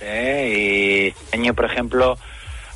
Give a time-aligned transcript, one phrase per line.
[0.00, 0.52] ¿eh?
[0.56, 2.18] y este año, por ejemplo,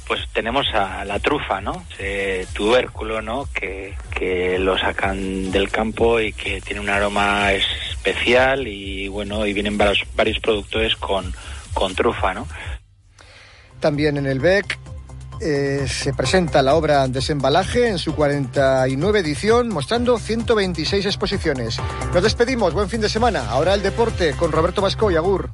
[0.07, 1.85] pues tenemos a la trufa, ¿no?
[1.93, 3.49] Ese tubérculo, ¿no?
[3.55, 9.53] Que, que lo sacan del campo y que tiene un aroma especial y bueno, y
[9.53, 11.33] vienen varios, varios productores con,
[11.73, 12.47] con trufa, ¿no?
[13.81, 14.79] También en el BEC
[15.41, 21.79] eh, se presenta la obra Desembalaje en su 49 edición, mostrando 126 exposiciones.
[22.13, 23.49] Nos despedimos, buen fin de semana.
[23.51, 25.51] Ahora el deporte con Roberto Vasco y Agur.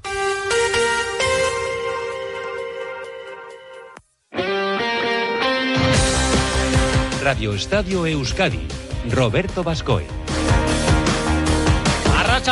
[7.40, 8.60] Radio Estadio Euskadi,
[9.08, 10.04] Roberto Bascoe.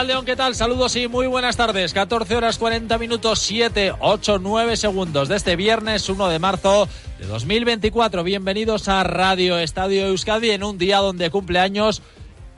[0.06, 0.54] León, ¿qué tal?
[0.54, 1.92] Saludos y muy buenas tardes.
[1.92, 6.88] 14 horas 40 minutos 7, 8, 9 segundos de este viernes 1 de marzo
[7.18, 8.22] de 2024.
[8.22, 12.00] Bienvenidos a Radio Estadio Euskadi en un día donde cumple años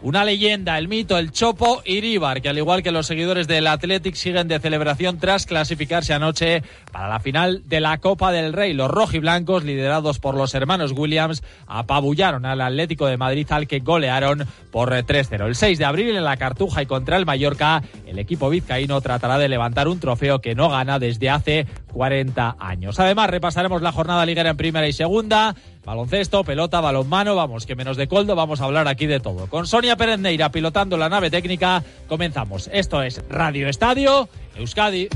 [0.03, 4.15] una leyenda, el mito, el Chopo Iríbar, que al igual que los seguidores del Athletic
[4.15, 8.73] siguen de celebración tras clasificarse anoche para la final de la Copa del Rey.
[8.73, 14.47] Los rojiblancos, liderados por los hermanos Williams, apabullaron al Atlético de Madrid al que golearon
[14.71, 15.47] por 3-0.
[15.47, 19.37] El 6 de abril en la Cartuja y contra el Mallorca, el equipo vizcaíno tratará
[19.39, 22.99] de levantar un trofeo que no gana desde hace 40 años.
[23.01, 27.97] Además, repasaremos la jornada liguera en primera y segunda baloncesto, pelota, balonmano, vamos, que menos
[27.97, 29.49] de coldo, vamos a hablar aquí de todo.
[29.49, 32.71] Con Sonia Pérez Neira pilotando la nave técnica, comenzamos.
[32.73, 35.09] Esto es Radio Estadio Euskadi.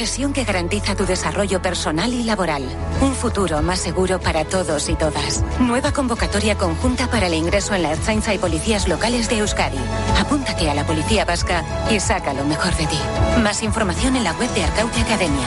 [0.00, 2.62] Profesión que garantiza tu desarrollo personal y laboral.
[3.02, 5.44] Un futuro más seguro para todos y todas.
[5.60, 9.76] Nueva convocatoria conjunta para el ingreso en la Ertzaintza y policías locales de Euskadi.
[10.18, 12.98] Apúntate a la Policía Vasca y saca lo mejor de ti.
[13.42, 15.46] Más información en la web de Arcaute Academia.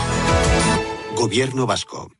[1.16, 2.12] Gobierno Vasco.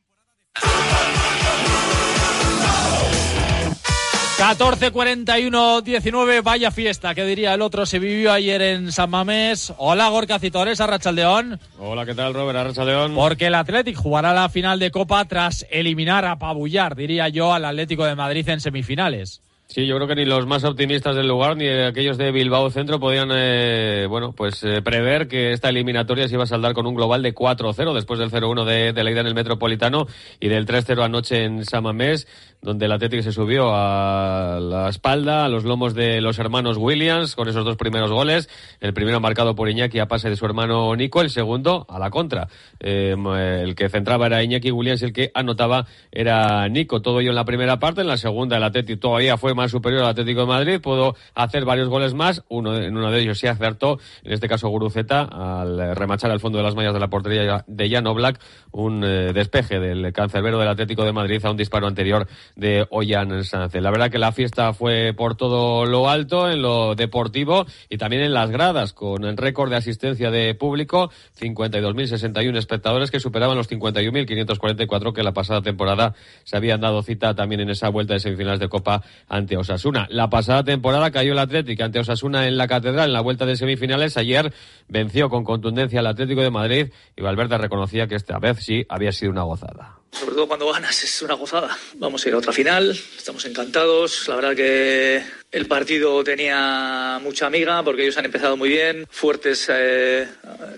[4.44, 9.72] 14-41-19, vaya fiesta, que diría el otro, se vivió ayer en San Mamés.
[9.78, 11.58] Hola Gorka Citores, Arrachaldeón.
[11.78, 13.14] Hola, ¿qué tal Robert, Arrachaldeón?
[13.14, 17.64] Porque el Athletic jugará la final de Copa tras eliminar a Pabullar, diría yo, al
[17.64, 19.40] Atlético de Madrid en semifinales.
[19.66, 23.00] Sí, yo creo que ni los más optimistas del lugar ni aquellos de Bilbao Centro
[23.00, 26.94] podían, eh, bueno, pues eh, prever que esta eliminatoria se iba a saldar con un
[26.94, 30.06] global de 4-0 después del 0-1 de, de ida en el Metropolitano
[30.38, 32.26] y del 3-0 anoche en Samamés
[32.64, 37.36] donde el Atlético se subió a la espalda, a los lomos de los hermanos Williams,
[37.36, 38.48] con esos dos primeros goles.
[38.80, 42.08] El primero marcado por Iñaki a pase de su hermano Nico, el segundo a la
[42.08, 42.48] contra.
[42.80, 43.14] Eh,
[43.62, 47.02] el que centraba era Iñaki Williams y el que anotaba era Nico.
[47.02, 48.00] Todo ello en la primera parte.
[48.00, 50.80] En la segunda, el Atlético todavía fue más superior al Atlético de Madrid.
[50.80, 52.42] Pudo hacer varios goles más.
[52.48, 56.58] Uno, en uno de ellos sí acertó, en este caso Guruceta, al remachar al fondo
[56.58, 58.40] de las mallas de la portería de Jan Oblak,
[58.72, 62.26] un eh, despeje del cancerbero del Atlético de Madrid a un disparo anterior
[62.56, 63.82] de Ollán Sánchez.
[63.82, 68.22] La verdad que la fiesta fue por todo lo alto, en lo deportivo y también
[68.22, 73.70] en las gradas, con el récord de asistencia de público, 52.061 espectadores que superaban los
[73.70, 76.14] 51.544 que la pasada temporada
[76.44, 80.06] se habían dado cita también en esa vuelta de semifinales de Copa ante Osasuna.
[80.10, 83.56] La pasada temporada cayó el Atlético ante Osasuna en la Catedral en la vuelta de
[83.56, 84.16] semifinales.
[84.16, 84.52] Ayer
[84.88, 89.12] venció con contundencia al Atlético de Madrid y Valverde reconocía que esta vez sí había
[89.12, 91.76] sido una gozada sobre todo cuando ganas, es una gozada.
[91.94, 94.28] Vamos a ir a otra final, estamos encantados.
[94.28, 95.22] La verdad que
[95.54, 100.26] el partido tenía mucha amiga porque ellos han empezado muy bien, fuertes eh,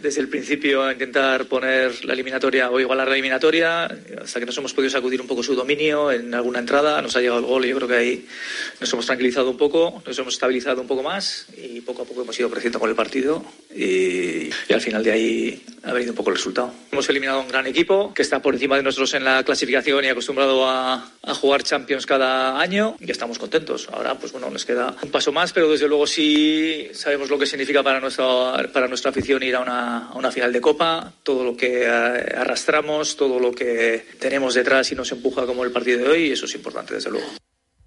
[0.02, 3.84] desde el principio a intentar poner la eliminatoria o igualar la eliminatoria,
[4.22, 7.20] hasta que nos hemos podido sacudir un poco su dominio en alguna entrada, nos ha
[7.20, 8.28] llegado el gol y yo creo que ahí
[8.80, 12.22] nos hemos tranquilizado un poco, nos hemos estabilizado un poco más y poco a poco
[12.22, 16.30] hemos ido creciendo con el partido y, al final de ahí ha venido un poco
[16.30, 16.72] el resultado.
[16.92, 20.04] Hemos eliminado a un gran equipo que está por encima de nosotros en la clasificación
[20.04, 23.88] y acostumbrado a, jugar Champions cada año y estamos contentos.
[23.92, 27.46] Ahora pues bueno, nos queda un paso más, pero desde luego sí sabemos lo que
[27.46, 28.24] significa para nuestra,
[28.72, 31.88] para nuestra afición ir a una, a una final de Copa, todo lo que eh,
[31.88, 36.32] arrastramos, todo lo que tenemos detrás y nos empuja como el partido de hoy, y
[36.32, 37.26] eso es importante desde luego.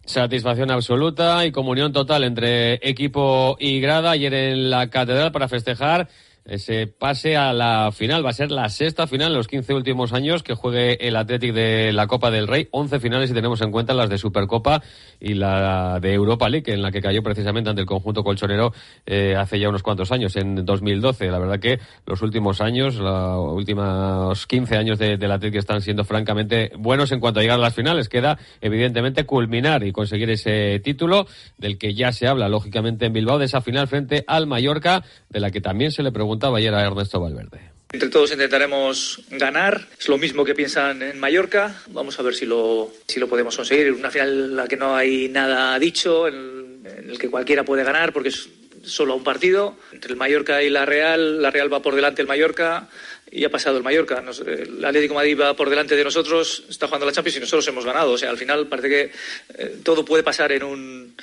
[0.05, 6.09] Satisfacción absoluta y comunión total entre equipo y grada ayer en la catedral para festejar
[6.49, 8.25] ese pase a la final.
[8.25, 11.53] Va a ser la sexta final en los 15 últimos años que juegue el Athletic
[11.53, 12.67] de la Copa del Rey.
[12.71, 14.81] 11 finales si tenemos en cuenta las de Supercopa
[15.19, 18.73] y la de Europa League, en la que cayó precisamente ante el conjunto colchonero
[19.05, 21.29] eh, hace ya unos cuantos años, en 2012.
[21.29, 26.03] La verdad que los últimos años, los últimos 15 años de, del Athletic están siendo
[26.03, 28.09] francamente buenos en cuanto a llegar a las finales.
[28.09, 33.37] Queda evidentemente culminar y conseguir ese título del que ya se habla lógicamente en Bilbao,
[33.37, 36.85] de esa final frente al Mallorca, de la que también se le pregunta ayer a
[36.85, 37.69] Ernesto Valverde.
[37.91, 39.87] Entre todos intentaremos ganar.
[39.99, 41.75] Es lo mismo que piensan en Mallorca.
[41.87, 43.91] Vamos a ver si lo, si lo podemos conseguir.
[43.91, 48.13] Una final en la que no hay nada dicho, en, el que cualquiera puede ganar,
[48.13, 48.47] porque es
[48.83, 49.75] solo a un partido.
[49.91, 52.87] Entre el Mallorca y la Real, la Real va por delante el Mallorca
[53.31, 54.23] y ha pasado el Mallorca.
[54.45, 57.85] el Atlético Madrid va por delante de nosotros, está jugando la Champions y nosotros hemos
[57.85, 58.11] ganado.
[58.11, 59.11] O sea, al final parece que
[59.57, 61.15] eh, todo puede pasar en un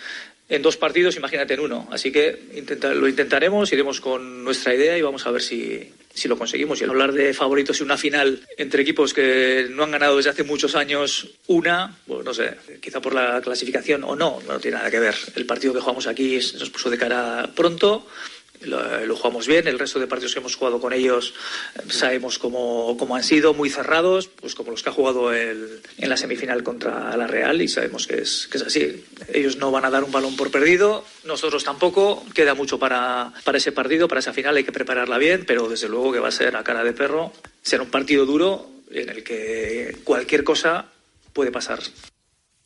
[0.48, 1.88] en dos partidos, imagínate en uno.
[1.90, 2.62] Así que
[2.94, 6.80] lo intentaremos, iremos con nuestra idea y vamos a ver si, si lo conseguimos.
[6.80, 10.44] Y hablar de favoritos en una final entre equipos que no han ganado desde hace
[10.44, 14.90] muchos años una, pues no sé, quizá por la clasificación o no, no tiene nada
[14.90, 15.16] que ver.
[15.34, 18.06] El partido que jugamos aquí nos puso de cara pronto
[18.62, 19.68] lo, jugamos bien.
[19.68, 21.34] El resto de partidos que hemos jugado con ellos
[21.88, 26.08] sabemos cómo, cómo han sido, muy cerrados, pues como los que ha jugado el, en
[26.08, 29.04] la semifinal contra la Real y sabemos que es, que es así.
[29.32, 32.24] Ellos no van a dar un balón por perdido, nosotros tampoco.
[32.34, 35.88] Queda mucho para, para ese partido, para esa final hay que prepararla bien, pero desde
[35.88, 37.32] luego que va a ser a cara de perro.
[37.62, 40.86] Será un partido duro en el que cualquier cosa
[41.32, 41.80] puede pasar.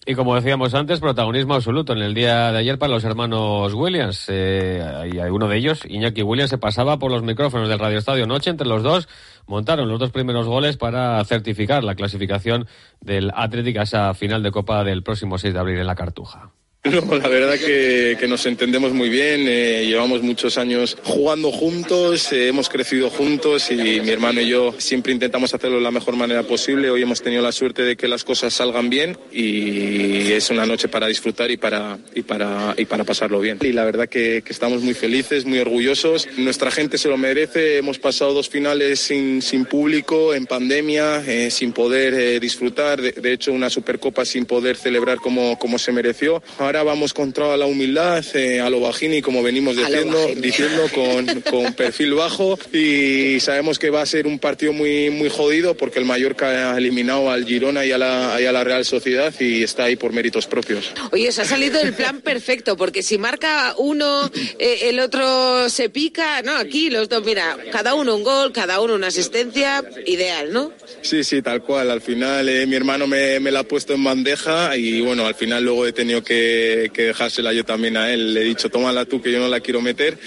[0.06, 4.26] Y como decíamos antes, protagonismo absoluto en el día de ayer para los hermanos Williams.
[4.28, 8.26] Eh, y uno de ellos, Iñaki Williams, se pasaba por los micrófonos del Radio Estadio
[8.26, 8.48] Noche.
[8.48, 9.08] Entre los dos
[9.46, 12.66] montaron los dos primeros goles para certificar la clasificación
[13.02, 16.50] del Atlético a esa final de Copa del próximo 6 de abril en la Cartuja.
[16.90, 22.32] No, la verdad que, que nos entendemos muy bien, eh, llevamos muchos años jugando juntos,
[22.32, 26.16] eh, hemos crecido juntos y mi hermano y yo siempre intentamos hacerlo de la mejor
[26.16, 26.90] manera posible.
[26.90, 30.88] Hoy hemos tenido la suerte de que las cosas salgan bien y es una noche
[30.88, 33.58] para disfrutar y para, y para, y para pasarlo bien.
[33.60, 36.28] Y la verdad que, que estamos muy felices, muy orgullosos.
[36.38, 41.50] Nuestra gente se lo merece, hemos pasado dos finales sin, sin público, en pandemia, eh,
[41.50, 46.42] sin poder disfrutar, de, de, hecho una Supercopa sin poder celebrar como, como se mereció
[46.70, 51.72] ahora vamos contra la humildad, eh, a lo bajini, como venimos diciendo, diciendo con, con,
[51.74, 56.04] perfil bajo y sabemos que va a ser un partido muy, muy jodido porque el
[56.04, 59.96] Mallorca ha eliminado al Girona y a la, a la Real Sociedad y está ahí
[59.96, 60.92] por méritos propios.
[61.10, 64.30] Oye, se ha salido el plan perfecto porque si marca uno,
[64.60, 66.56] eh, el otro se pica, ¿no?
[66.56, 70.72] Aquí los dos, mira, cada uno un gol, cada uno una asistencia, ideal, ¿no?
[71.02, 71.90] Sí, sí, tal cual.
[71.90, 75.34] Al final eh, mi hermano me, me la ha puesto en bandeja y bueno, al
[75.34, 76.59] final luego he tenido que
[76.92, 78.34] que, dejársela yo también a él.
[78.34, 80.18] Le he dicho, tómala tú que yo no la quiero meter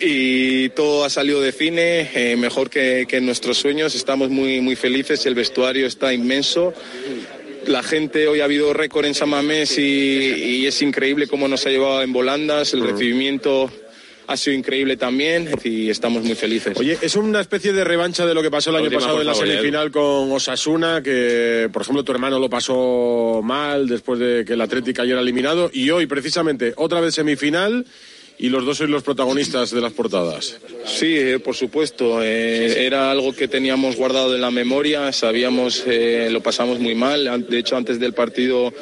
[0.00, 3.94] y todo ha salido de cine, eh, mejor que, en nuestros sueños.
[3.94, 6.74] Estamos muy, muy felices, el vestuario está inmenso.
[7.66, 11.70] La gente, hoy ha habido récord en Samamés y, y es increíble cómo nos ha
[11.70, 13.70] llevado en volandas, el recibimiento
[14.26, 16.78] ha sido increíble también y estamos muy felices.
[16.78, 19.34] Oye, es una especie de revancha de lo que pasó el año pasado en la
[19.34, 24.60] semifinal con Osasuna, que por ejemplo tu hermano lo pasó mal después de que el
[24.60, 27.84] Atlético cayera eliminado y hoy precisamente otra vez semifinal
[28.38, 30.58] y los dos sois los protagonistas de las portadas.
[30.84, 32.22] Sí, eh, por supuesto.
[32.22, 37.46] Eh, era algo que teníamos guardado en la memoria, sabíamos, eh, lo pasamos muy mal.
[37.48, 38.72] De hecho, antes del partido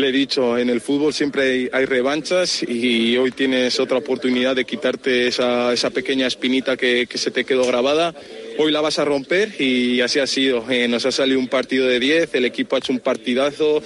[0.00, 4.64] le he dicho, en el fútbol siempre hay, revanchas y hoy tienes otra oportunidad de
[4.64, 8.14] quitarte esa, pequeña espinita que, que, se te quedó grabada.
[8.58, 10.64] Hoy la vas a romper y así ha sido.
[10.70, 13.82] Eh, nos ha salido un partido de 10, el equipo ha hecho un partidazo,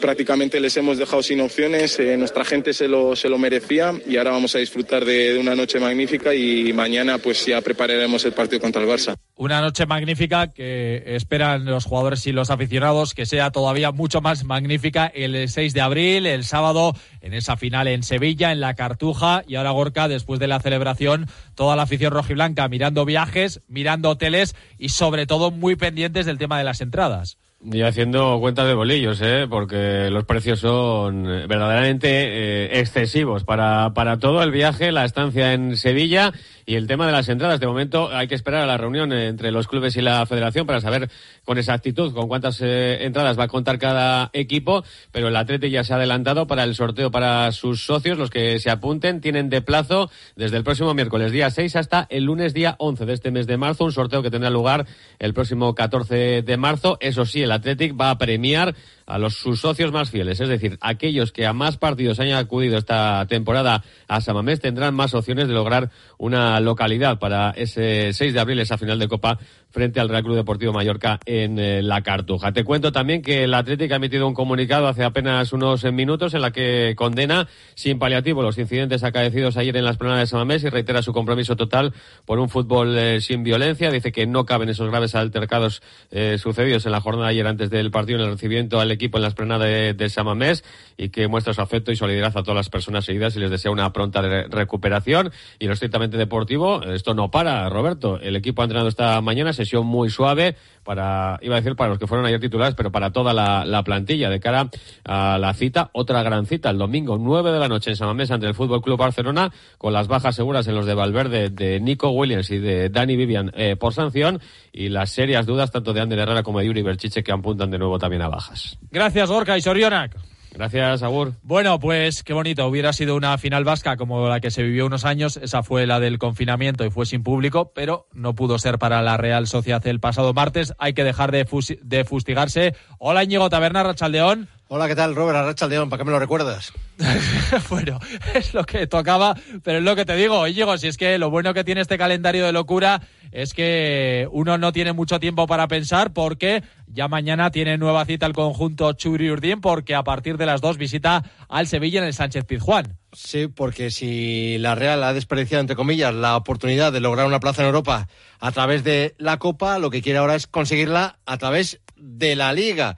[0.00, 4.16] prácticamente les hemos dejado sin opciones, eh, nuestra gente se lo, se lo merecía y
[4.16, 8.32] ahora vamos a disfrutar de, de, una noche magnífica y mañana pues ya prepararemos el
[8.32, 9.16] partido contra el Barça.
[9.38, 14.44] Una noche magnífica que esperan los jugadores y los aficionados que sea todavía mucho más
[14.44, 19.44] magnífica el 6 de abril, el sábado, en esa final en Sevilla, en la Cartuja
[19.46, 24.56] y ahora Gorka, después de la celebración, toda la afición rojiblanca mirando viajes, mirando hoteles
[24.78, 27.36] y sobre todo muy pendientes del tema de las entradas.
[27.62, 29.46] Y haciendo cuentas de bolillos, ¿eh?
[29.50, 35.52] porque los precios son eh, verdaderamente eh, excesivos para, para todo el viaje, la estancia
[35.52, 36.32] en Sevilla
[36.66, 39.52] y el tema de las entradas, de momento hay que esperar a la reunión entre
[39.52, 41.08] los clubes y la federación para saber
[41.44, 44.82] con exactitud con cuántas eh, entradas va a contar cada equipo,
[45.12, 48.58] pero el Atleti ya se ha adelantado para el sorteo para sus socios, los que
[48.58, 52.74] se apunten tienen de plazo desde el próximo miércoles día 6 hasta el lunes día
[52.78, 54.86] 11 de este mes de marzo, un sorteo que tendrá lugar
[55.20, 56.98] el próximo 14 de marzo.
[57.00, 58.74] Eso sí, el Athletic va a premiar
[59.06, 62.76] a los sus socios más fieles, es decir, aquellos que a más partidos hayan acudido
[62.76, 68.40] esta temporada a Samamés tendrán más opciones de lograr una localidad para ese 6 de
[68.40, 69.38] abril, esa final de Copa
[69.76, 72.50] frente al Real Club Deportivo Mallorca en eh, la Cartuja.
[72.50, 76.40] Te cuento también que el Atlético ha emitido un comunicado hace apenas unos minutos en
[76.40, 80.70] la que condena sin paliativo los incidentes acaecidos ayer en las planadas de Samamés y
[80.70, 81.92] reitera su compromiso total
[82.24, 83.90] por un fútbol eh, sin violencia.
[83.90, 87.68] Dice que no caben esos graves altercados eh, sucedidos en la jornada de ayer antes
[87.68, 90.64] del partido en el recibimiento al equipo en la esplanada de, de, Samamés
[90.96, 93.70] y que muestra su afecto y solidaridad a todas las personas heridas y les desea
[93.70, 95.32] una pronta recuperación.
[95.58, 98.18] Y lo estrictamente deportivo, esto no para, Roberto.
[98.18, 101.98] El equipo ha entrenado esta mañana, se muy suave para, iba a decir para los
[101.98, 104.68] que fueron ayer titulares, pero para toda la, plantilla de cara
[105.04, 108.46] a la cita, otra gran cita el domingo, 9 de la noche en Samamés ante
[108.46, 112.50] el Fútbol Club Barcelona, con las bajas seguras en los de Valverde, de Nico Williams
[112.50, 114.40] y de Dani Vivian eh, por sanción,
[114.72, 117.78] y las serias dudas tanto de Ander Herrera como de Yuri Berchiche que apuntan de
[117.78, 118.78] nuevo también a bajas.
[118.90, 120.16] Gracias, Gorka y Sorionak.
[120.56, 121.34] Gracias, Agur.
[121.42, 122.66] Bueno, pues qué bonito.
[122.66, 125.36] Hubiera sido una final vasca como la que se vivió unos años.
[125.36, 129.18] Esa fue la del confinamiento y fue sin público, pero no pudo ser para la
[129.18, 130.72] Real Sociedad el pasado martes.
[130.78, 131.46] Hay que dejar de,
[131.82, 132.74] de fustigarse.
[132.98, 134.48] Hola, Íñigo Taberna, Rachaldeón.
[134.68, 135.88] Hola, ¿qué tal, Robert Arrachaldeón?
[135.88, 136.72] ¿Para qué me lo recuerdas?
[137.70, 138.00] bueno,
[138.34, 141.30] es lo que tocaba, pero es lo que te digo, Íñigo, si es que lo
[141.30, 145.68] bueno que tiene este calendario de locura es que uno no tiene mucho tiempo para
[145.68, 150.46] pensar porque ya mañana tiene nueva cita el conjunto Churi Urdín porque a partir de
[150.46, 152.98] las dos visita al Sevilla en el Sánchez Pizjuán.
[153.12, 157.62] Sí, porque si la Real ha desperdiciado, entre comillas, la oportunidad de lograr una plaza
[157.62, 158.08] en Europa
[158.40, 162.52] a través de la Copa, lo que quiere ahora es conseguirla a través de la
[162.52, 162.96] Liga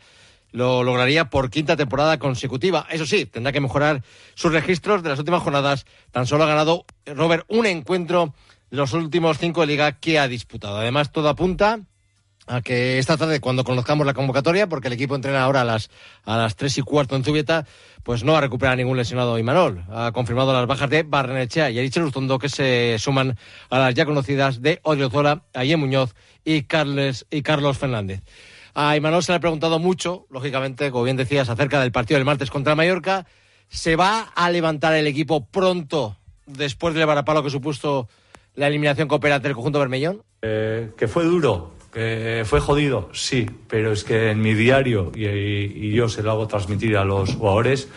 [0.51, 2.87] lo lograría por quinta temporada consecutiva.
[2.91, 4.03] Eso sí, tendrá que mejorar
[4.35, 5.87] sus registros de las últimas jornadas.
[6.11, 8.35] Tan solo ha ganado Robert un encuentro
[8.71, 10.79] los últimos cinco de liga que ha disputado.
[10.79, 11.81] Además, todo apunta
[12.49, 15.91] a que esta tarde, cuando conozcamos la convocatoria, porque el equipo entrena ahora a las,
[16.25, 17.67] a las tres y cuarto en Zubieta,
[18.03, 19.85] pues no va a recuperar ningún lesionado Imanol.
[19.91, 23.37] Ha confirmado las bajas de Barrenechea y Arichel Lustondo que se suman
[23.69, 26.15] a las ya conocidas de Odriozola, Ayer Muñoz
[26.45, 28.23] y, Carles, y Carlos Fernández.
[28.75, 32.25] A Imanol se le ha preguntado mucho, lógicamente, como bien decías, acerca del partido del
[32.25, 33.27] martes contra Mallorca.
[33.69, 38.09] ¿Se va a levantar el equipo pronto después del varapalo que supuso
[38.55, 40.23] la eliminación cooperativa del conjunto Bermellón?
[40.43, 45.93] Eh, que fue duro, que fue jodido, sí, pero es que en mi diario, y,
[45.93, 47.89] yo se lo hago transmitir a los jugadores,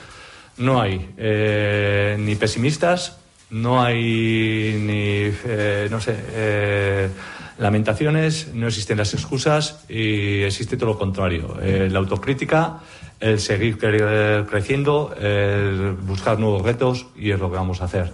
[0.57, 3.17] no hay eh, ni pesimistas,
[3.49, 6.15] no hay ni, eh, no sé,
[7.61, 11.57] lamentaciones, no existen las excusas y existe todo lo contrario.
[11.61, 12.79] Eh, la autocrítica,
[13.19, 18.11] el seguir creciendo, el buscar nuevos retos y es lo que vamos a hacer.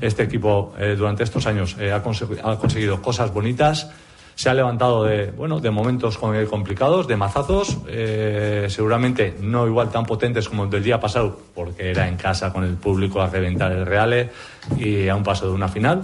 [0.00, 3.90] Este equipo eh, durante estos años eh, ha, ha conseguido cosas bonitas
[4.36, 10.04] se ha levantado de, bueno, de momentos complicados, de mazazos, eh, seguramente no igual tan
[10.04, 13.72] potentes como el del día pasado, porque era en casa con el público a reventar
[13.72, 14.28] el Reale
[14.76, 16.02] y a un paso de una final,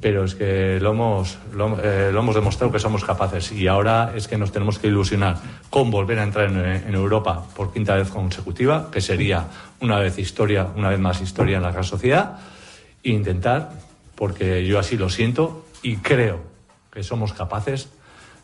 [0.00, 4.28] pero es que lo hemos, lo, eh, hemos demostrado que somos capaces y ahora es
[4.28, 8.90] que nos tenemos que ilusionar con volver a entrar en, Europa por quinta vez consecutiva,
[8.92, 9.46] que sería
[9.80, 12.38] una vez historia, una vez más historia en la Real Sociedad,
[13.02, 13.72] e intentar,
[14.14, 16.51] porque yo así lo siento y creo
[16.92, 17.88] que somos capaces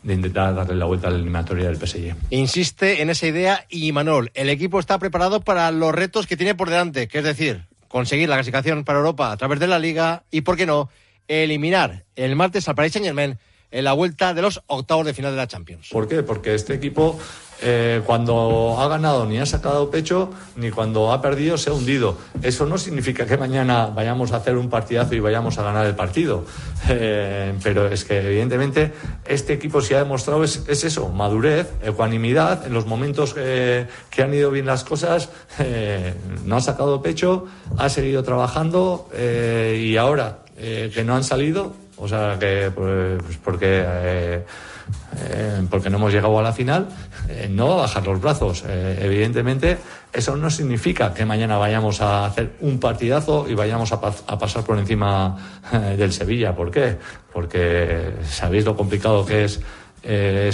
[0.03, 2.15] de intentar darle la vuelta a la eliminatoria del PSG.
[2.29, 6.55] Insiste en esa idea y Manol, el equipo está preparado para los retos que tiene
[6.55, 10.23] por delante, que es decir, conseguir la clasificación para Europa a través de la Liga
[10.31, 10.89] y, ¿por qué no?,
[11.27, 13.37] eliminar el martes al Paris Saint-Germain
[13.71, 15.89] en la vuelta de los octavos de final de la Champions.
[15.91, 16.23] ¿Por qué?
[16.23, 17.19] Porque este equipo
[17.61, 22.17] eh, cuando ha ganado ni ha sacado pecho, ni cuando ha perdido se ha hundido.
[22.41, 25.95] Eso no significa que mañana vayamos a hacer un partidazo y vayamos a ganar el
[25.95, 26.45] partido.
[26.91, 28.93] Eh, pero es que evidentemente
[29.25, 34.49] este equipo sí ha demostrado es, eso, madurez, ecuanimidad, en los momentos que han ido
[34.49, 37.45] bien las cosas, eh, no ha sacado pecho,
[37.77, 44.43] ha seguido trabajando y ahora que no han salido, o sea que pues, pues porque
[45.21, 46.87] eh, porque no hemos llegado a la final,
[47.27, 48.63] eh, no a bajar los brazos.
[48.67, 49.77] Eh, evidentemente,
[50.13, 54.77] eso no significa que mañana vayamos a hacer un partidazo y vayamos a, pasar por
[54.77, 55.61] encima
[55.97, 56.55] del Sevilla.
[56.55, 56.97] ¿Por qué?
[57.33, 59.59] Porque sabéis lo complicado que es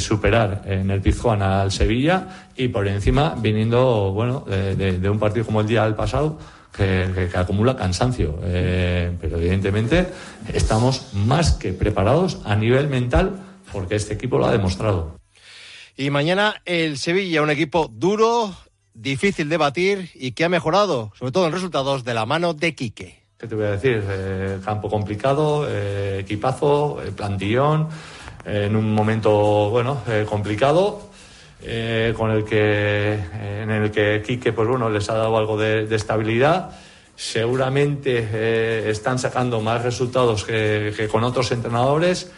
[0.02, 5.62] superar en el Pizjuán al Sevilla y por encima viniendo bueno de, un partido como
[5.62, 6.40] el día del pasado
[6.75, 10.08] que, que acumula cansancio pero evidentemente
[10.53, 13.39] estamos más que preparados a nivel mental
[13.72, 15.20] porque este equipo lo ha demostrado.
[15.98, 18.53] Y mañana el Sevilla, un equipo duro,
[18.94, 22.75] difícil de batir y que ha mejorado, sobre todo en resultados, de la mano de
[22.75, 23.24] Quique.
[23.38, 24.03] ¿Qué te voy a decir?
[24.08, 27.89] Eh, campo complicado, eh, equipazo, eh, plantillón,
[28.46, 31.10] en un momento bueno complicado.
[32.16, 36.72] Con el que en el que Quique pues bueno les ha dado algo de, estabilidad.
[37.16, 42.32] Seguramente están sacando más resultados que con otros entrenadores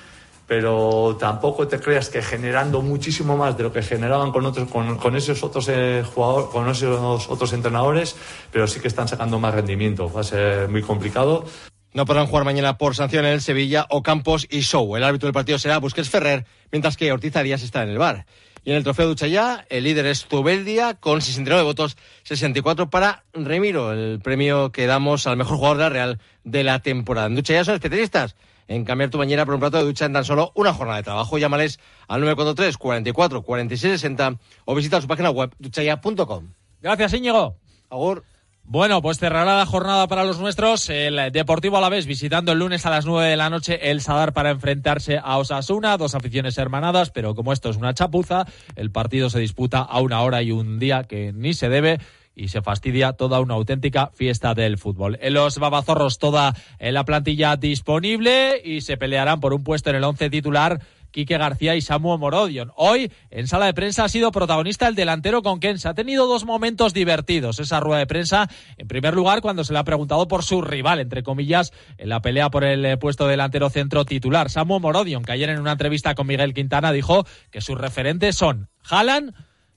[0.47, 5.15] pero tampoco te creas que generando muchísimo más de lo que generaban con otros con,
[5.15, 8.15] esos otros eh, jugadores con esos otros entrenadores
[8.51, 10.11] pero sí que están sacando más rendimiento.
[10.11, 11.45] Va a ser muy complicado.
[11.93, 15.27] No podrán jugar mañana por sanción en el Sevilla o Campos y Show el árbitro
[15.27, 18.25] del partido será Busquets Ferrer mientras que Ortiz Arias está en el bar
[18.67, 23.93] y en el trofeo ya el líder es Tubeldia con 69 votos 64 para Remiro
[23.93, 27.63] el premio que damos al mejor jugador de la Real de la temporada en ya
[27.63, 28.35] son especialistas
[28.67, 31.03] en cambiar tu bañera por un plato de ducha en tan solo una jornada de
[31.03, 31.37] trabajo.
[31.37, 36.49] Llámales al 943 44 46 60 o visita su página web duchaya.com.
[36.81, 37.55] Gracias, Íñigo.
[37.89, 38.25] Agur.
[38.69, 40.89] Bueno, pues cerrará la jornada para los nuestros.
[40.89, 44.49] El Deportivo Alavés visitando el lunes a las 9 de la noche el Sadar para
[44.49, 48.45] enfrentarse a Osasuna, dos aficiones hermanadas, pero como esto es una chapuza,
[48.75, 51.99] el partido se disputa a una hora y un día que ni se debe
[52.35, 55.17] y se fastidia toda una auténtica fiesta del fútbol.
[55.21, 60.03] En los babazorros toda la plantilla disponible y se pelearán por un puesto en el
[60.03, 62.71] once titular Quique García y Samuel Morodion.
[62.75, 66.45] Hoy, en sala de prensa, ha sido protagonista el delantero con se Ha tenido dos
[66.45, 68.49] momentos divertidos esa rueda de prensa.
[68.77, 72.21] En primer lugar, cuando se le ha preguntado por su rival, entre comillas, en la
[72.21, 76.15] pelea por el eh, puesto delantero centro titular, Samuel Morodion, que ayer en una entrevista
[76.15, 79.33] con Miguel Quintana dijo que sus referentes son Haaland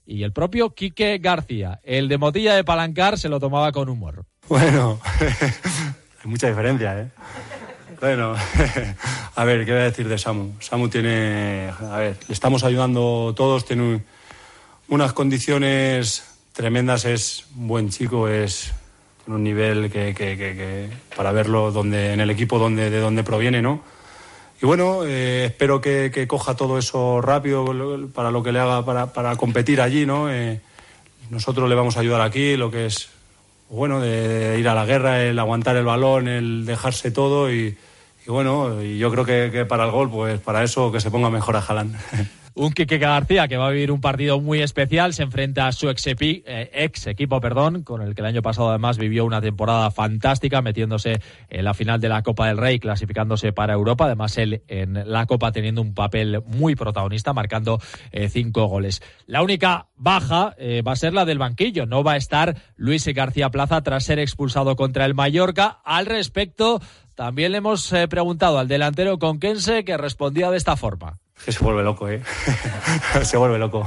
[0.06, 1.80] y el propio Quique García.
[1.82, 4.26] El de Motilla de Palancar se lo tomaba con humor.
[4.48, 5.00] Bueno,
[6.24, 7.10] hay mucha diferencia, ¿eh?
[8.00, 8.34] Bueno,
[9.34, 10.52] a ver, ¿qué voy a decir de Samu?
[10.58, 14.00] Samu tiene, a ver, le estamos ayudando todos, tiene
[14.88, 18.72] unas condiciones tremendas, es buen chico, es
[19.26, 23.82] un nivel que, que, para verlo donde, en el equipo donde, de donde proviene, ¿no?
[24.62, 27.66] Y bueno, eh, espero que, coja todo eso rápido
[28.14, 30.32] para lo que le haga para, para competir allí, ¿no?
[30.32, 30.62] Eh,
[31.28, 33.10] nosotros le vamos a ayudar aquí, lo que es,
[33.68, 37.76] bueno, de ir a la guerra, el aguantar el balón, el dejarse todo y,
[38.26, 41.56] y bueno, yo creo que, para el gol, pues para eso que se ponga mejor
[41.56, 41.96] a Jalán.
[42.54, 45.88] Un Quique García que va a vivir un partido muy especial, se enfrenta a su
[45.88, 49.90] ex, eh, ex, equipo, perdón, con el que el año pasado además vivió una temporada
[49.92, 54.62] fantástica, metiéndose en la final de la Copa del Rey, clasificándose para Europa, además él
[54.66, 59.00] en la Copa teniendo un papel muy protagonista, marcando eh, cinco goles.
[59.26, 63.06] La única baja eh, va a ser la del banquillo, no va a estar Luis
[63.06, 65.80] García Plaza tras ser expulsado contra el Mallorca.
[65.84, 66.80] Al respecto,
[67.20, 71.18] también le hemos eh, preguntado al delantero conquense que respondía de esta forma.
[71.44, 72.22] Que se vuelve loco, ¿eh?
[73.24, 73.86] se vuelve loco.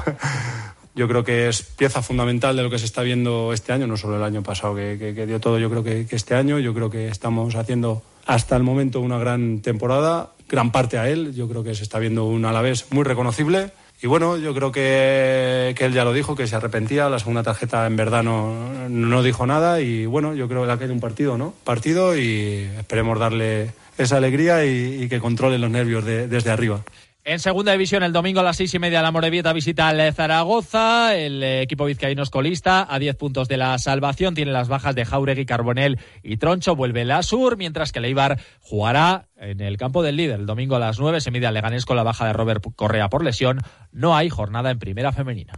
[0.93, 3.97] Yo creo que es pieza fundamental de lo que se está viendo este año, no
[3.97, 7.07] solo el año pasado que, dio todo, yo creo que, este año, yo creo que
[7.07, 11.73] estamos haciendo hasta el momento una gran temporada, gran parte a él, yo creo que
[11.73, 13.71] se está viendo un Alavés muy reconocible
[14.03, 17.07] y bueno, yo creo que, él ya lo dijo, que se arrepentía.
[17.07, 19.79] La segunda tarjeta en verdad no, no dijo nada.
[19.79, 21.53] Y bueno, yo creo que le ha quedado un partido, ¿no?
[21.63, 26.81] Partido y esperemos darle esa alegría y, que controle los nervios desde arriba.
[27.25, 31.15] En segunda división, el domingo a las seis y media, la Morevieta visita al Zaragoza.
[31.15, 34.35] El equipo vizcaíno es colista a diez puntos de la salvación.
[34.35, 36.75] Tiene las bajas de Jauregui, Carbonel y Troncho.
[36.75, 40.41] Vuelve la Sur, mientras que Leibar jugará en el campo del líder.
[40.41, 43.07] El domingo a las nueve se mide a Leganés con la baja de Robert Correa
[43.07, 43.61] por lesión.
[43.93, 45.53] No hay jornada en primera femenina.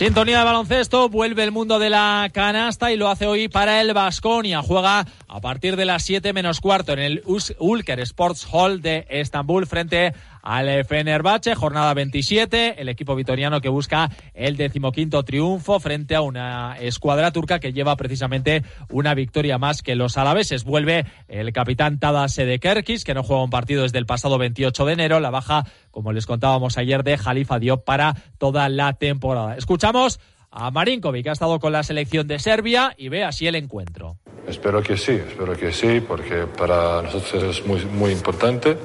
[0.00, 3.92] Sintonía de baloncesto, vuelve el mundo de la canasta y lo hace hoy para el
[3.92, 4.62] Vasconia.
[4.62, 7.22] Juega a partir de las 7 menos cuarto en el
[7.58, 14.10] Ulker Sports Hall de Estambul frente al Fenerbahce, jornada 27, el equipo vitoriano que busca
[14.34, 19.94] el decimoquinto triunfo frente a una escuadra turca que lleva precisamente una victoria más que
[19.94, 20.64] los alaveses.
[20.64, 24.92] Vuelve el capitán Tadas Sedekerkis, que no juega un partido desde el pasado 28 de
[24.92, 29.56] enero, la baja, como les contábamos ayer, de Jalifa Diop para toda la temporada.
[29.56, 33.54] Escuchamos a Marinkovic, que ha estado con la selección de Serbia y ve así el
[33.54, 34.16] encuentro.
[34.46, 38.76] Espero que sí, espero que sí, porque para nosotros es muy, muy importante,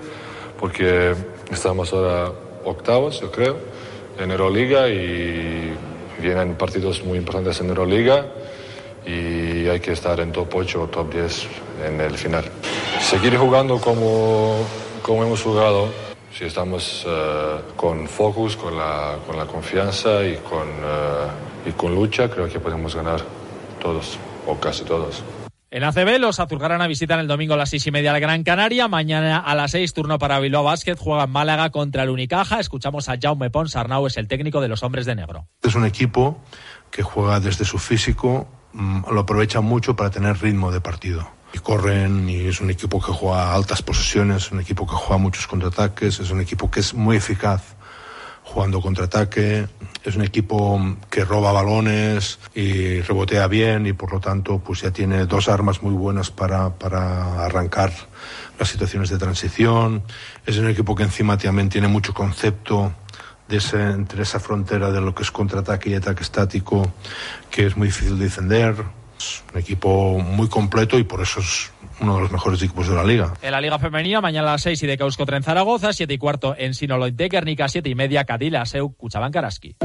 [0.60, 1.16] porque
[1.52, 2.32] Estamos ahora
[2.64, 3.58] octavos, yo creo,
[4.18, 5.74] en Euroliga y
[6.20, 8.26] vienen partidos muy importantes en Euroliga
[9.06, 11.48] y hay que estar en top 8 o top 10
[11.86, 12.46] en el final.
[13.00, 14.58] Seguir jugando como,
[15.04, 15.88] como hemos jugado,
[16.34, 21.94] si estamos eh, con focus, con la, con la confianza y con, eh, y con
[21.94, 23.22] lucha, creo que podemos ganar
[23.80, 25.24] todos o casi todos.
[25.76, 28.88] En ACB, los azulgrana visitan el domingo a las seis y media al Gran Canaria.
[28.88, 30.96] Mañana a las seis, turno para Bilbao Basket.
[30.96, 32.62] Juega en Málaga contra el Unicaja.
[32.62, 33.76] Escuchamos a Jaume Pons.
[33.76, 35.50] Arnau es el técnico de los hombres de negro.
[35.62, 36.42] Es un equipo
[36.90, 41.30] que juega desde su físico, mm, lo aprovecha mucho para tener ritmo de partido.
[41.54, 45.46] Y corren, y es un equipo que juega altas posesiones, un equipo que juega muchos
[45.46, 47.75] contraataques, es un equipo que es muy eficaz
[48.56, 49.68] jugando contraataque.
[50.02, 54.92] Es un equipo que roba balones y rebotea bien y por lo tanto pues ya
[54.92, 57.92] tiene dos armas muy buenas para, para arrancar
[58.58, 60.04] las situaciones de transición.
[60.46, 62.94] Es un equipo que encima también tiene mucho concepto
[63.50, 66.94] de ese, entre esa frontera de lo que es contraataque y ataque estático,
[67.52, 68.86] que es muy difícil de defender.
[69.54, 73.04] Un equipo muy completo y por eso es uno de los mejores equipos de la
[73.04, 73.34] liga.
[73.42, 76.18] En la Liga Femenina, mañana a las 6 y de Causco en Zaragoza, 7 y
[76.18, 79.76] cuarto en Sinaloy de Guernica, 7 y media Cadila, Seu, Cuchabán, Karaski.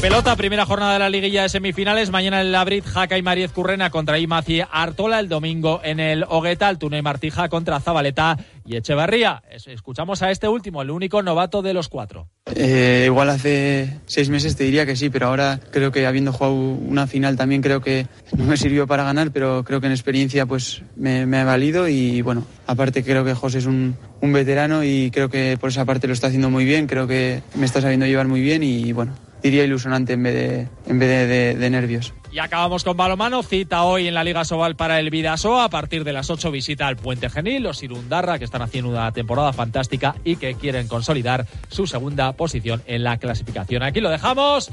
[0.00, 2.10] Pelota, primera jornada de la liguilla de semifinales.
[2.10, 5.18] Mañana en el Labrit, Jaca y Mariez Currena contra Imaci Artola.
[5.18, 9.42] El domingo en el Oguetal, Tune Martija contra Zabaleta y Echevarría.
[9.50, 12.28] Escuchamos a este último, el único novato de los cuatro.
[12.54, 16.54] Eh, igual hace seis meses te diría que sí, pero ahora creo que habiendo jugado
[16.54, 18.06] una final también creo que
[18.36, 21.88] no me sirvió para ganar, pero creo que en experiencia pues me, me ha valido
[21.88, 25.84] y bueno, aparte creo que José es un, un veterano y creo que por esa
[25.84, 28.92] parte lo está haciendo muy bien, creo que me está sabiendo llevar muy bien y
[28.92, 32.14] bueno, diría ilusionante en vez de, en vez de, nervios.
[32.30, 33.42] Y acabamos con balomano.
[33.42, 35.64] Cita hoy en la Liga Sobal para el Vidasoa.
[35.64, 39.12] A partir de las 8 visita al Puente Genil, los Irundarra, que están haciendo una
[39.12, 43.82] temporada fantástica y que quieren consolidar su segunda posición en la clasificación.
[43.82, 44.70] Aquí lo dejamos.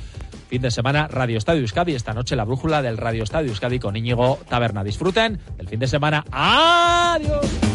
[0.50, 1.96] Fin de semana, Radio Estadio Euskadi.
[1.96, 4.84] Esta noche la brújula del Radio Estadio Euskadi con Íñigo Taberna.
[4.84, 6.24] Disfruten el fin de semana.
[6.32, 7.75] ¡Adiós!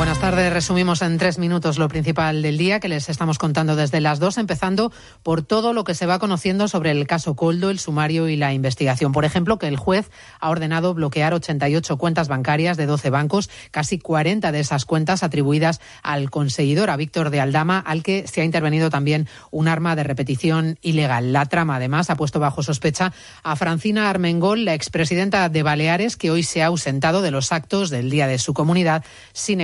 [0.00, 0.50] Buenas tardes.
[0.50, 4.38] Resumimos en tres minutos lo principal del día que les estamos contando desde las dos,
[4.38, 8.36] empezando por todo lo que se va conociendo sobre el caso Coldo, el sumario y
[8.36, 9.12] la investigación.
[9.12, 10.10] Por ejemplo, que el juez
[10.40, 15.82] ha ordenado bloquear 88 cuentas bancarias de 12 bancos, casi 40 de esas cuentas atribuidas
[16.02, 20.04] al conseguidor, a Víctor de Aldama, al que se ha intervenido también un arma de
[20.04, 21.34] repetición ilegal.
[21.34, 26.30] La trama, además, ha puesto bajo sospecha a Francina Armengol, la expresidenta de Baleares, que
[26.30, 29.60] hoy se ha ausentado de los actos del día de su comunidad sin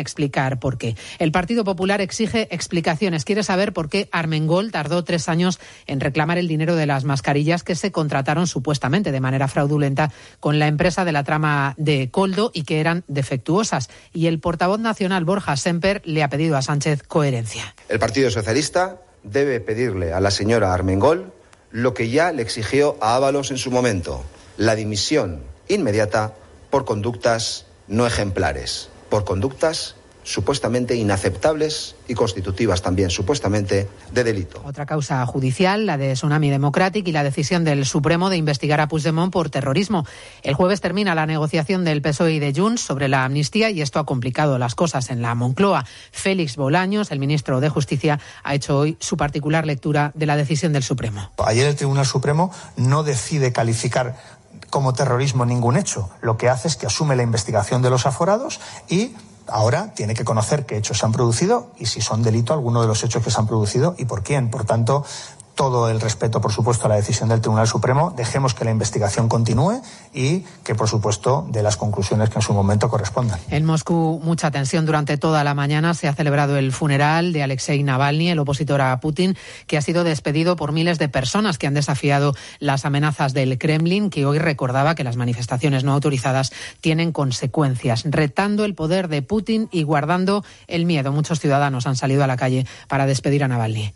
[0.59, 0.97] por qué.
[1.19, 3.25] El Partido Popular exige explicaciones.
[3.25, 7.63] Quiere saber por qué Armengol tardó tres años en reclamar el dinero de las mascarillas
[7.63, 12.51] que se contrataron supuestamente de manera fraudulenta con la empresa de la trama de Coldo
[12.53, 13.89] y que eran defectuosas.
[14.13, 17.75] Y el portavoz nacional Borja Semper le ha pedido a Sánchez coherencia.
[17.89, 21.33] El Partido Socialista debe pedirle a la señora Armengol
[21.71, 24.25] lo que ya le exigió a Ábalos en su momento,
[24.57, 26.35] la dimisión inmediata
[26.71, 29.96] por conductas no ejemplares, por conductas
[30.27, 34.61] supuestamente inaceptables y constitutivas también, supuestamente, de delito.
[34.65, 38.89] Otra causa judicial, la de Tsunami Democratic y la decisión del Supremo de investigar a
[38.89, 40.05] Puigdemont por terrorismo.
[40.43, 44.01] El jueves termina la negociación del PSOE y de Junts sobre la amnistía y esto
[44.01, 45.87] ha complicado las cosas en la Moncloa.
[46.11, 50.73] Félix Bolaños, el ministro de Justicia, ha hecho hoy su particular lectura de la decisión
[50.73, 51.31] del Supremo.
[51.39, 54.17] Ayer el Tribunal Supremo no decide calificar
[54.71, 56.11] como terrorismo ningún hecho.
[56.21, 59.13] Lo que hace es que asume la investigación de los aforados y
[59.49, 62.89] ahora tiene que conocer qué hechos se han producido y si son delito alguno de
[62.89, 64.51] los hechos que se han producido y por quién.
[64.51, 65.05] Por tanto,
[65.57, 68.13] todo el respeto, por supuesto, a la decisión del Tribunal Supremo.
[68.15, 69.81] Dejemos que la investigación continúe
[70.15, 73.41] y que, por supuesto, de las conclusiones que en su momento correspondan.
[73.51, 75.95] En Moscú, mucha tensión durante toda la mañana.
[75.95, 80.05] Se ha celebrado el funeral de Alexei Navalny, el opositor a Putin, que ha sido
[80.05, 84.95] despedido por miles de personas que han desafiado las amenazas del Kremlin, que hoy recordaba
[84.95, 90.85] que las manifestaciones no autorizadas tienen consecuencias, retando el poder de Putin y guardando el
[90.85, 91.13] miedo.
[91.13, 93.95] Muchos ciudadanos han salido a la calle para despedir a Navalny.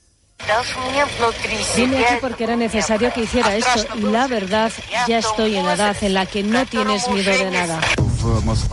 [1.77, 4.73] Vine aquí porque era necesario que hiciera esto y la verdad,
[5.07, 7.81] ya estoy en la edad en la que no tienes miedo de nada.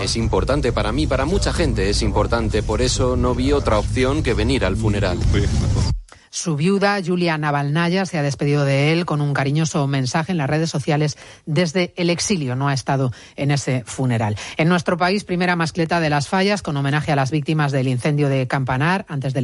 [0.01, 4.23] Es importante para mí, para mucha gente es importante, por eso no vi otra opción
[4.23, 5.19] que venir al funeral.
[6.30, 10.47] Su viuda, Julia Navalnaya, se ha despedido de él con un cariñoso mensaje en las
[10.47, 12.56] redes sociales desde el exilio.
[12.56, 14.38] No ha estado en ese funeral.
[14.58, 18.30] En nuestro país, primera mascleta de las fallas con homenaje a las víctimas del incendio
[18.30, 19.36] de Campanar antes del